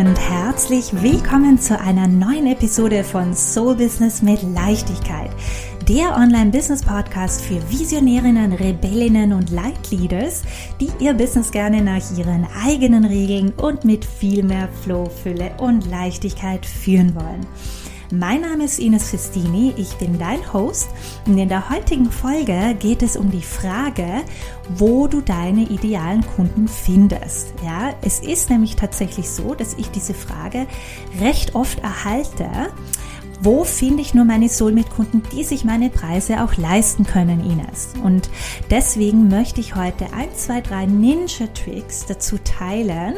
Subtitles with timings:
[0.00, 5.30] und herzlich willkommen zu einer neuen Episode von Soul Business mit Leichtigkeit.
[5.86, 10.42] Der Online-Business-Podcast für Visionärinnen, Rebellinnen und Leitleaders,
[10.80, 15.86] die ihr Business gerne nach ihren eigenen Regeln und mit viel mehr Flow, Fülle und
[15.90, 17.46] Leichtigkeit führen wollen.
[18.12, 20.88] Mein Name ist Ines Festini, ich bin dein Host
[21.26, 24.04] und in der heutigen Folge geht es um die Frage,
[24.68, 27.54] wo du deine idealen Kunden findest.
[27.64, 30.66] Ja, es ist nämlich tatsächlich so, dass ich diese Frage
[31.20, 32.48] recht oft erhalte.
[33.42, 37.90] Wo finde ich nur meine Soulmate-Kunden, die sich meine Preise auch leisten können, Ines?
[38.02, 38.28] Und
[38.70, 43.14] deswegen möchte ich heute ein, zwei, drei Ninja-Tricks dazu teilen,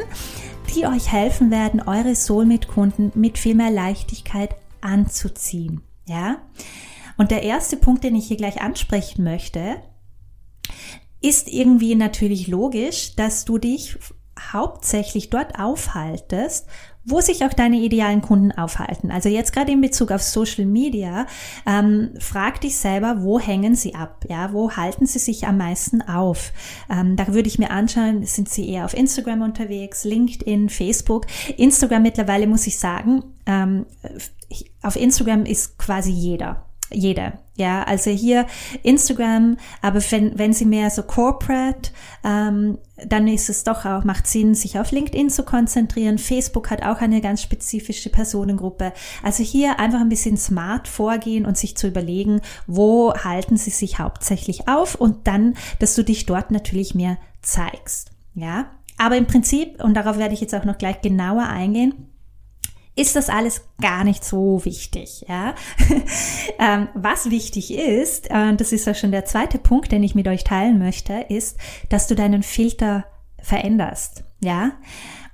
[0.75, 5.81] die euch helfen werden, eure Soulmate-Kunden mit viel mehr Leichtigkeit anzuziehen.
[6.05, 6.37] Ja?
[7.17, 9.81] Und der erste Punkt, den ich hier gleich ansprechen möchte,
[11.21, 13.97] ist irgendwie natürlich logisch, dass du dich
[14.51, 16.67] hauptsächlich dort aufhaltest,
[17.05, 19.11] wo sich auch deine idealen Kunden aufhalten.
[19.11, 21.25] Also jetzt gerade in Bezug auf Social Media,
[21.65, 24.25] ähm, frag dich selber, wo hängen sie ab?
[24.29, 26.53] Ja, wo halten sie sich am meisten auf?
[26.89, 31.25] Ähm, da würde ich mir anschauen, sind sie eher auf Instagram unterwegs, LinkedIn, Facebook.
[31.57, 33.85] Instagram mittlerweile muss ich sagen, ähm,
[34.81, 37.33] auf Instagram ist quasi jeder jeder.
[37.55, 38.47] Ja, also hier
[38.81, 41.91] Instagram, aber wenn, wenn Sie mehr so corporate,
[42.23, 46.17] ähm, dann ist es doch auch, macht Sinn, sich auf LinkedIn zu konzentrieren.
[46.17, 48.91] Facebook hat auch eine ganz spezifische Personengruppe.
[49.21, 53.99] Also hier einfach ein bisschen smart vorgehen und sich zu überlegen, wo halten Sie sich
[53.99, 58.11] hauptsächlich auf und dann, dass du dich dort natürlich mehr zeigst.
[58.33, 62.12] Ja, aber im Prinzip, und darauf werde ich jetzt auch noch gleich genauer eingehen,
[62.95, 65.25] ist das alles gar nicht so wichtig.
[65.27, 65.55] Ja?
[66.59, 70.27] ähm, was wichtig ist, äh, das ist ja schon der zweite Punkt, den ich mit
[70.27, 71.57] euch teilen möchte, ist,
[71.89, 73.05] dass du deinen Filter
[73.41, 74.23] veränderst.
[74.41, 74.73] Ja,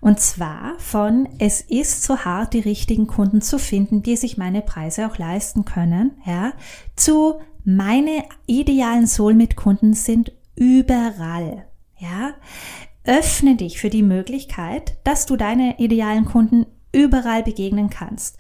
[0.02, 4.62] und zwar von es ist so hart, die richtigen Kunden zu finden, die sich meine
[4.62, 6.54] Preise auch leisten können, ja,
[6.96, 11.66] zu meine idealen Soulmate-Kunden sind überall.
[11.98, 12.34] Ja,
[13.04, 18.38] öffne dich für die Möglichkeit, dass du deine idealen Kunden überall begegnen kannst.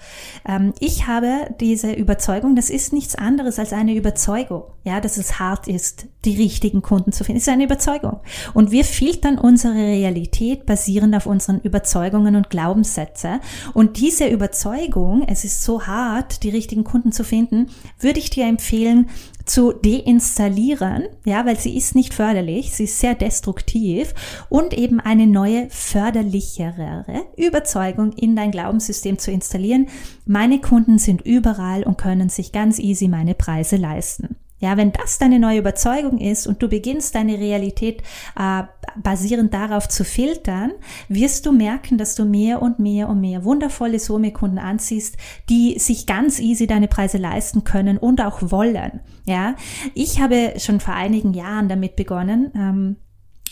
[0.47, 5.39] Ähm, ich habe diese Überzeugung, das ist nichts anderes als eine Überzeugung, ja, dass es
[5.39, 7.37] hart ist, die richtigen Kunden zu finden.
[7.37, 8.19] Es ist eine Überzeugung.
[8.53, 13.39] Und wir filtern unsere Realität basierend auf unseren Überzeugungen und Glaubenssätze.
[13.73, 17.67] Und diese Überzeugung, es ist so hart, die richtigen Kunden zu finden,
[17.99, 19.09] würde ich dir empfehlen,
[19.49, 24.13] zu deinstallieren, ja, weil sie ist nicht förderlich, sie ist sehr destruktiv
[24.47, 27.03] und eben eine neue förderlichere
[27.35, 29.87] Überzeugung in dein Glaubenssystem zu installieren.
[30.25, 34.35] Meine Kunden sind überall und können sich ganz easy meine Preise leisten.
[34.59, 38.01] Ja, wenn das deine neue Überzeugung ist und du beginnst deine Realität
[38.37, 38.63] äh,
[39.01, 40.71] basierend darauf zu filtern,
[41.07, 45.17] wirst du merken, dass du mehr und mehr und mehr wundervolle Summe-Kunden anziehst,
[45.49, 48.99] die sich ganz easy deine Preise leisten können und auch wollen.
[49.25, 49.55] Ja,
[49.93, 52.95] ich habe schon vor einigen Jahren damit begonnen, ähm,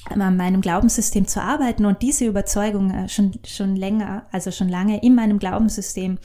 [0.09, 5.01] an meinem Glaubenssystem zu arbeiten und diese Überzeugung äh, schon, schon länger, also schon lange
[5.03, 6.17] in meinem Glaubenssystem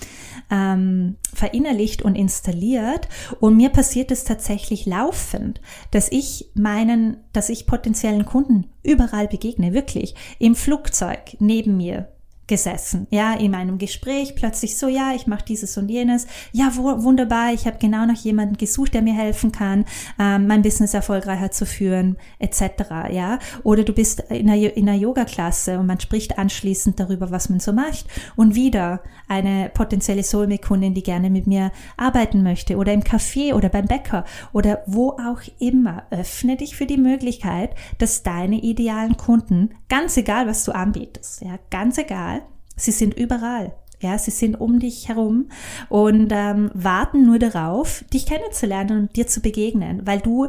[0.50, 3.09] ähm, verinnerlicht und installiert.
[3.41, 5.60] Und mir passiert es tatsächlich laufend,
[5.91, 12.11] dass ich meinen, dass ich potenziellen Kunden überall begegne, wirklich im Flugzeug neben mir,
[12.47, 17.53] gesessen, ja, in meinem Gespräch plötzlich so, ja, ich mache dieses und jenes, ja, wunderbar,
[17.53, 19.84] ich habe genau nach jemanden gesucht, der mir helfen kann,
[20.19, 22.62] ähm, mein Business erfolgreicher zu führen, etc.,
[23.10, 27.48] ja, oder du bist in einer, in einer Yoga-Klasse und man spricht anschließend darüber, was
[27.48, 28.06] man so macht.
[28.36, 33.69] Und wieder eine potenzielle Soulmate-Kundin, die gerne mit mir arbeiten möchte oder im Café oder
[33.69, 39.70] beim Bäcker oder wo auch immer, öffne dich für die Möglichkeit, dass deine idealen Kunden,
[39.88, 42.41] ganz egal, was du anbietest, ja, ganz egal,
[42.76, 43.72] Sie sind überall.
[44.00, 45.48] Ja, sie sind um dich herum
[45.88, 50.48] und ähm, warten nur darauf, dich kennenzulernen und dir zu begegnen, weil du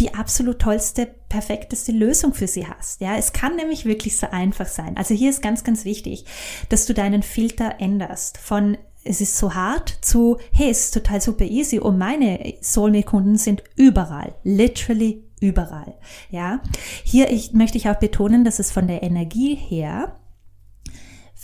[0.00, 3.00] die absolut tollste, perfekteste Lösung für sie hast.
[3.00, 4.96] Ja, es kann nämlich wirklich so einfach sein.
[4.96, 6.24] Also hier ist ganz, ganz wichtig,
[6.68, 11.20] dass du deinen Filter änderst von es ist so hart zu, hey, es ist total
[11.20, 15.94] super easy und meine Soulmate-Kunden sind überall, literally überall.
[16.30, 16.60] Ja,
[17.02, 20.19] hier ich, möchte ich auch betonen, dass es von der Energie her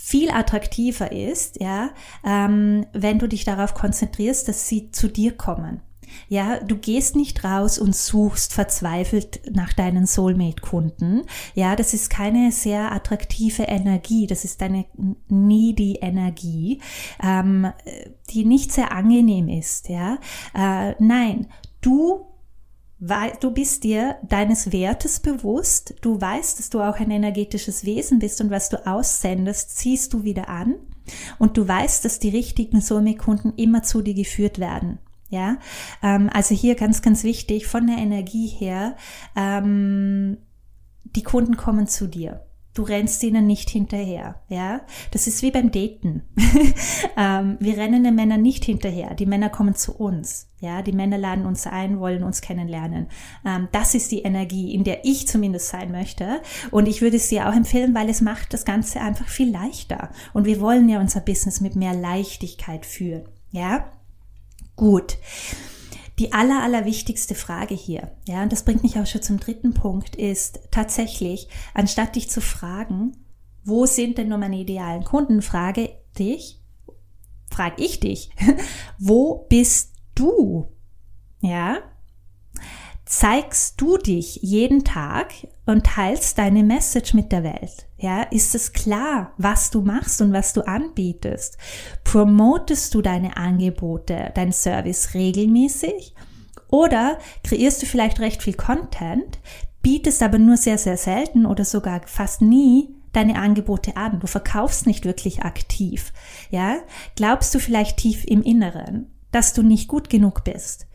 [0.07, 1.89] viel attraktiver ist, ja,
[2.25, 5.81] ähm, wenn du dich darauf konzentrierst, dass sie zu dir kommen.
[6.29, 11.23] Ja, du gehst nicht raus und suchst verzweifelt nach deinen Soulmate-Kunden.
[11.55, 14.27] Ja, das ist keine sehr attraktive Energie.
[14.27, 14.85] Das ist eine
[15.27, 16.79] needy Energie,
[17.21, 17.67] ähm,
[18.29, 19.89] die nicht sehr angenehm ist.
[19.89, 20.19] Ja,
[20.55, 21.47] äh, nein,
[21.81, 22.27] du
[22.99, 28.41] du bist dir deines Wertes bewusst, du weißt, dass du auch ein energetisches Wesen bist
[28.41, 30.75] und was du aussendest, ziehst du wieder an
[31.37, 34.99] und du weißt, dass die richtigen Soulmate-Kunden immer zu dir geführt werden.
[35.29, 35.57] Ja,
[36.01, 38.95] ähm, also hier ganz, ganz wichtig von der Energie her,
[39.35, 40.37] ähm,
[41.03, 42.46] die Kunden kommen zu dir.
[42.77, 44.81] Du rennst ihnen nicht hinterher, ja.
[45.09, 46.21] Das ist wie beim Daten.
[47.17, 49.15] ähm, wir rennen den Männern nicht hinterher.
[49.15, 50.83] Die Männer kommen zu uns, ja.
[50.83, 53.07] Die Männer laden uns ein, wollen uns kennenlernen.
[53.43, 56.39] Ähm, das ist die Energie, in der ich zumindest sein möchte.
[56.69, 60.11] Und ich würde es dir auch empfehlen, weil es macht das Ganze einfach viel leichter.
[60.35, 63.91] Und wir wollen ja unser Business mit mehr Leichtigkeit führen, ja.
[64.75, 65.17] Gut
[66.19, 69.73] die aller, aller wichtigste Frage hier, ja, und das bringt mich auch schon zum dritten
[69.73, 73.17] Punkt, ist tatsächlich, anstatt dich zu fragen,
[73.63, 76.61] wo sind denn nur meine idealen Kunden, frage dich,
[77.49, 78.29] frag ich dich,
[78.97, 80.67] wo bist du?
[81.41, 81.79] Ja?
[83.07, 85.33] zeigst du dich jeden Tag
[85.65, 87.86] und teilst deine Message mit der Welt?
[87.99, 91.57] Ja, ist es klar, was du machst und was du anbietest?
[92.03, 96.13] Promotest du deine Angebote, dein Service regelmäßig?
[96.69, 99.39] Oder kreierst du vielleicht recht viel Content,
[99.81, 104.19] bietest aber nur sehr, sehr selten oder sogar fast nie deine Angebote an.
[104.19, 106.13] Du verkaufst nicht wirklich aktiv.
[106.51, 106.77] Ja,
[107.15, 110.87] glaubst du vielleicht tief im Inneren, dass du nicht gut genug bist?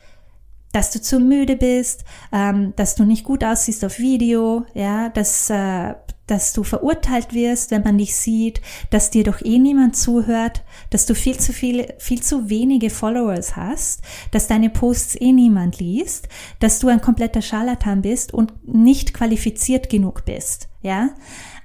[0.73, 5.51] dass du zu müde bist, ähm, dass du nicht gut aussiehst auf Video, ja, dass,
[5.51, 5.95] äh,
[6.27, 8.61] dass du verurteilt wirst, wenn man dich sieht,
[8.91, 13.57] dass dir doch eh niemand zuhört, dass du viel zu viele, viel zu wenige Followers
[13.57, 16.29] hast, dass deine Posts eh niemand liest,
[16.61, 21.11] dass du ein kompletter Scharlatan bist und nicht qualifiziert genug bist, ja.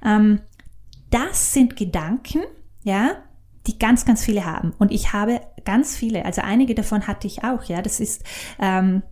[0.04, 0.40] Ähm,
[1.10, 2.42] das sind Gedanken,
[2.82, 3.22] ja,
[3.66, 4.74] die ganz, ganz viele haben.
[4.78, 7.80] Und ich habe ganz viele, also einige davon hatte ich auch, ja.
[7.80, 8.24] Das ist
[8.58, 9.02] ähm,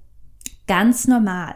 [0.67, 1.55] ganz normal,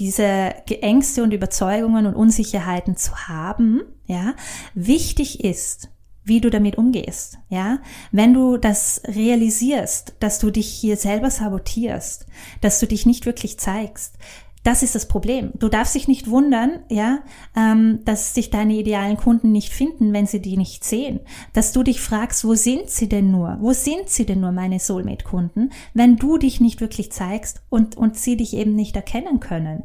[0.00, 4.34] diese Ängste und Überzeugungen und Unsicherheiten zu haben, ja.
[4.74, 5.90] Wichtig ist,
[6.24, 7.78] wie du damit umgehst, ja.
[8.10, 12.26] Wenn du das realisierst, dass du dich hier selber sabotierst,
[12.62, 14.16] dass du dich nicht wirklich zeigst,
[14.62, 15.52] das ist das Problem.
[15.58, 17.20] Du darfst dich nicht wundern, ja,
[17.56, 21.20] ähm, dass sich deine idealen Kunden nicht finden, wenn sie die nicht sehen.
[21.54, 23.56] Dass du dich fragst, wo sind sie denn nur?
[23.60, 28.16] Wo sind sie denn nur, meine Soulmate-Kunden, wenn du dich nicht wirklich zeigst und, und
[28.16, 29.84] sie dich eben nicht erkennen können?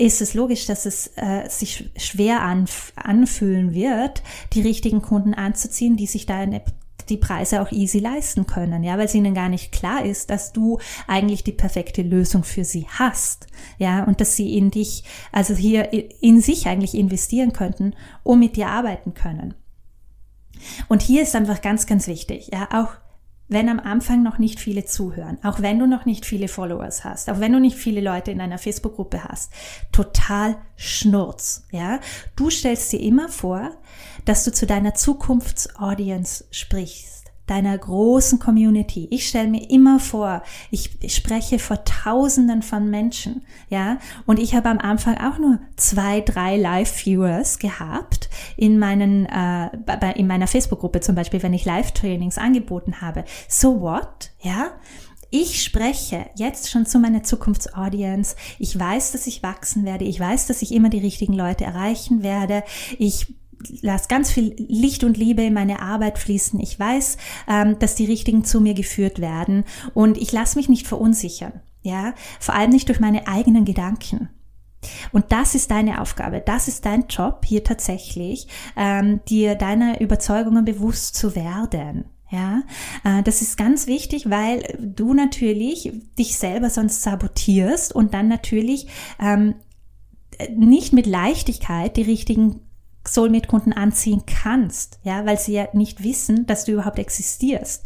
[0.00, 4.22] ist es logisch, dass es äh, sich schwer anf anfühlen wird,
[4.52, 6.62] die richtigen Kunden anzuziehen, die sich da eine
[7.10, 10.52] die Preise auch easy leisten können, ja, weil es ihnen gar nicht klar ist, dass
[10.52, 13.46] du eigentlich die perfekte Lösung für sie hast,
[13.78, 18.56] ja, und dass sie in dich, also hier in sich eigentlich investieren könnten, um mit
[18.56, 19.54] dir arbeiten können.
[20.88, 22.96] Und hier ist einfach ganz, ganz wichtig, ja, auch
[23.48, 27.30] wenn am Anfang noch nicht viele zuhören, auch wenn du noch nicht viele Followers hast,
[27.30, 29.52] auch wenn du nicht viele Leute in einer Facebook-Gruppe hast,
[29.90, 32.00] total Schnurz, ja.
[32.36, 33.70] Du stellst dir immer vor,
[34.24, 37.17] dass du zu deiner Zukunftsaudience sprichst
[37.50, 39.08] deiner großen Community.
[39.10, 44.68] Ich stelle mir immer vor, ich spreche vor Tausenden von Menschen, ja, und ich habe
[44.68, 49.70] am Anfang auch nur zwei, drei Live-Viewers gehabt in meinen, äh,
[50.14, 53.24] in meiner Facebook-Gruppe zum Beispiel, wenn ich Live-Trainings angeboten habe.
[53.48, 54.70] So what, ja?
[55.30, 58.34] Ich spreche jetzt schon zu meiner Zukunftsaudience.
[58.58, 60.06] Ich weiß, dass ich wachsen werde.
[60.06, 62.62] Ich weiß, dass ich immer die richtigen Leute erreichen werde.
[62.98, 63.34] Ich
[63.82, 66.60] lass ganz viel Licht und Liebe in meine Arbeit fließen.
[66.60, 67.16] Ich weiß,
[67.48, 71.60] ähm, dass die Richtigen zu mir geführt werden und ich lasse mich nicht verunsichern.
[71.82, 74.28] Ja, vor allem nicht durch meine eigenen Gedanken.
[75.12, 78.46] Und das ist deine Aufgabe, das ist dein Job hier tatsächlich,
[78.76, 82.04] ähm, dir deiner Überzeugungen bewusst zu werden.
[82.30, 82.62] Ja,
[83.04, 88.86] äh, das ist ganz wichtig, weil du natürlich dich selber sonst sabotierst und dann natürlich
[89.18, 89.54] ähm,
[90.54, 92.60] nicht mit Leichtigkeit die richtigen
[93.06, 97.84] Soulmate-Kunden anziehen kannst, ja, weil sie ja nicht wissen, dass du überhaupt existierst.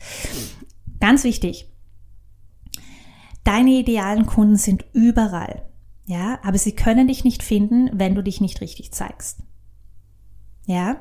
[1.00, 1.70] Ganz wichtig.
[3.44, 5.66] Deine idealen Kunden sind überall,
[6.06, 9.42] ja, aber sie können dich nicht finden, wenn du dich nicht richtig zeigst.
[10.66, 11.00] Ja,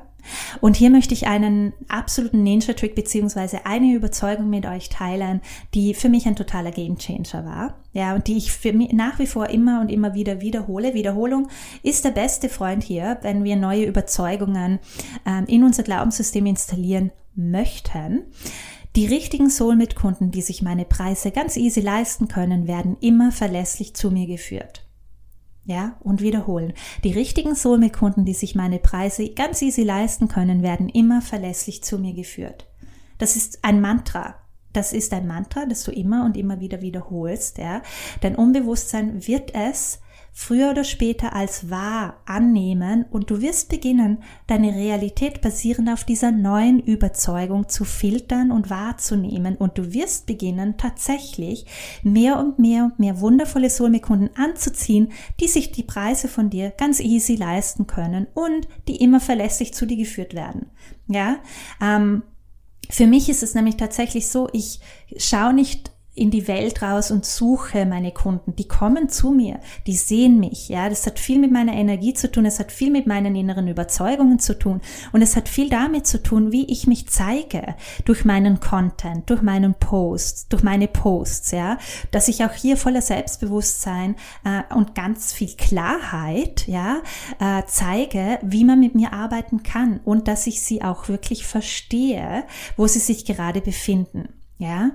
[0.60, 5.40] und hier möchte ich einen absoluten Ninja-Trick beziehungsweise eine Überzeugung mit euch teilen,
[5.74, 7.74] die für mich ein totaler Gamechanger war.
[7.92, 10.94] Ja, und die ich für mich nach wie vor immer und immer wieder wiederhole.
[10.94, 11.48] Wiederholung
[11.82, 14.78] ist der beste Freund hier, wenn wir neue Überzeugungen
[15.26, 18.22] ähm, in unser Glaubenssystem installieren möchten.
[18.94, 24.10] Die richtigen Soulmate-Kunden, die sich meine Preise ganz easy leisten können, werden immer verlässlich zu
[24.10, 24.81] mir geführt.
[25.64, 26.72] Ja, und wiederholen.
[27.04, 31.98] Die richtigen Soulmate-Kunden, die sich meine Preise ganz easy leisten können, werden immer verlässlich zu
[31.98, 32.66] mir geführt.
[33.18, 34.34] Das ist ein Mantra.
[34.72, 37.58] Das ist ein Mantra, das du immer und immer wieder wiederholst.
[37.58, 37.82] Ja?
[38.22, 40.00] Dein Unbewusstsein wird es
[40.34, 46.32] früher oder später als wahr annehmen und du wirst beginnen, deine Realität basierend auf dieser
[46.32, 51.66] neuen Überzeugung zu filtern und wahrzunehmen und du wirst beginnen, tatsächlich
[52.02, 57.00] mehr und mehr und mehr wundervolle Soulmate-Kunden anzuziehen, die sich die Preise von dir ganz
[57.00, 60.70] easy leisten können und die immer verlässlich zu dir geführt werden.
[61.08, 61.36] Ja,
[61.80, 62.22] ähm,
[62.88, 64.80] für mich ist es nämlich tatsächlich so, ich
[65.16, 68.54] schaue nicht in die Welt raus und suche meine Kunden.
[68.54, 70.68] Die kommen zu mir, die sehen mich.
[70.68, 72.44] Ja, das hat viel mit meiner Energie zu tun.
[72.44, 74.82] Es hat viel mit meinen inneren Überzeugungen zu tun.
[75.12, 79.40] Und es hat viel damit zu tun, wie ich mich zeige durch meinen Content, durch
[79.40, 81.52] meinen Post, durch meine Posts.
[81.52, 81.78] Ja,
[82.10, 87.00] dass ich auch hier voller Selbstbewusstsein äh, und ganz viel Klarheit, ja,
[87.40, 92.44] äh, zeige, wie man mit mir arbeiten kann und dass ich sie auch wirklich verstehe,
[92.76, 94.28] wo sie sich gerade befinden.
[94.58, 94.90] Ja,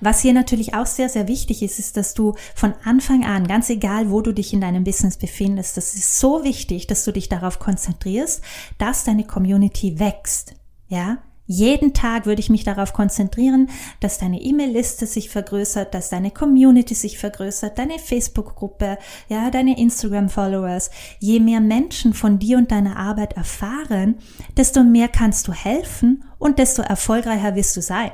[0.00, 3.68] was hier natürlich auch sehr, sehr wichtig ist, ist, dass du von Anfang an, ganz
[3.70, 7.28] egal, wo du dich in deinem Business befindest, das ist so wichtig, dass du dich
[7.28, 8.42] darauf konzentrierst,
[8.78, 10.54] dass deine Community wächst.
[10.88, 11.18] Ja,
[11.50, 16.94] jeden Tag würde ich mich darauf konzentrieren, dass deine E-Mail-Liste sich vergrößert, dass deine Community
[16.94, 18.98] sich vergrößert, deine Facebook-Gruppe,
[19.28, 20.90] ja, deine Instagram-Followers.
[21.20, 24.16] Je mehr Menschen von dir und deiner Arbeit erfahren,
[24.58, 28.10] desto mehr kannst du helfen und desto erfolgreicher wirst du sein.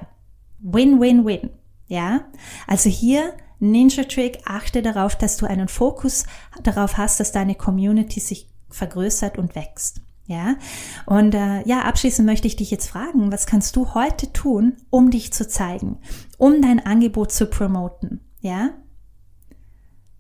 [0.64, 1.50] Win-win-win.
[1.86, 2.24] Ja,
[2.66, 6.24] also hier Ninja Trick, achte darauf, dass du einen Fokus
[6.62, 10.00] darauf hast, dass deine Community sich vergrößert und wächst.
[10.26, 10.56] Ja,
[11.04, 15.10] und äh, ja, abschließend möchte ich dich jetzt fragen, was kannst du heute tun, um
[15.10, 15.98] dich zu zeigen,
[16.38, 18.20] um dein Angebot zu promoten?
[18.40, 18.70] Ja,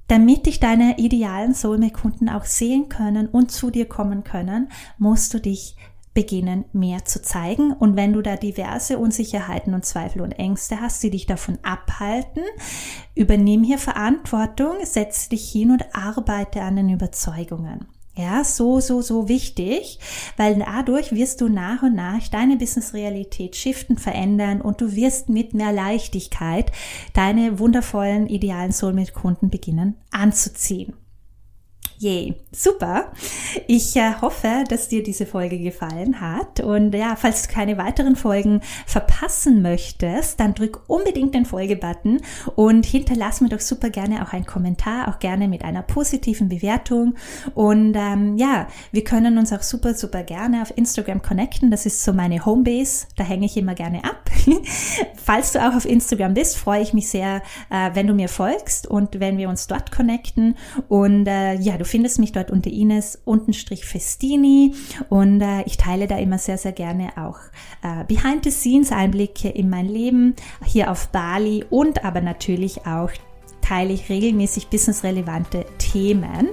[0.06, 5.40] damit dich deine idealen Soulmate-Kunden auch sehen können und zu dir kommen können, musst du
[5.40, 5.76] dich
[6.14, 7.72] beginnen mehr zu zeigen.
[7.72, 12.42] Und wenn du da diverse Unsicherheiten und Zweifel und Ängste hast, die dich davon abhalten,
[13.14, 17.86] übernimm hier Verantwortung, setz dich hin und arbeite an den Überzeugungen.
[18.16, 19.98] Ja, so, so, so wichtig,
[20.36, 25.52] weil dadurch wirst du nach und nach deine Business-Realität shiften, verändern und du wirst mit
[25.52, 26.70] mehr Leichtigkeit
[27.12, 30.94] deine wundervollen, idealen Soulmate-Kunden beginnen anzuziehen.
[32.04, 33.12] Yay, super.
[33.66, 36.60] Ich äh, hoffe, dass dir diese Folge gefallen hat.
[36.60, 42.20] Und ja, falls du keine weiteren Folgen verpassen möchtest, dann drück unbedingt den Folge-Button
[42.56, 47.14] und hinterlass mir doch super gerne auch einen Kommentar, auch gerne mit einer positiven Bewertung.
[47.54, 51.70] Und ähm, ja, wir können uns auch super, super gerne auf Instagram connecten.
[51.70, 53.06] Das ist so meine Homebase.
[53.16, 54.30] Da hänge ich immer gerne ab.
[55.16, 57.36] falls du auch auf Instagram bist, freue ich mich sehr,
[57.70, 60.58] äh, wenn du mir folgst und wenn wir uns dort connecten.
[60.88, 64.74] Und äh, ja, du findest mich dort unter Ines untenstrich Festini
[65.10, 67.38] und äh, ich teile da immer sehr, sehr gerne auch
[67.84, 70.34] äh, Behind the Scenes Einblicke in mein Leben
[70.64, 73.12] hier auf Bali und aber natürlich auch
[73.60, 76.48] teile ich regelmäßig businessrelevante Themen.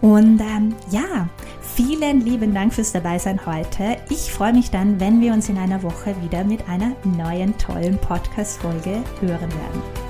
[0.00, 1.28] Und ähm, ja,
[1.60, 3.98] vielen lieben Dank fürs Dabeisein heute.
[4.08, 7.98] Ich freue mich dann, wenn wir uns in einer Woche wieder mit einer neuen tollen
[7.98, 10.01] Podcast-Folge hören werden.